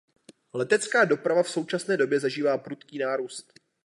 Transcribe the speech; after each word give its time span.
Letecká 0.53 1.05
doprava 1.05 1.43
v 1.43 1.49
současné 1.49 1.97
době 1.97 2.19
zažívá 2.19 2.57
prudký 2.57 2.97
nárůst. 2.99 3.53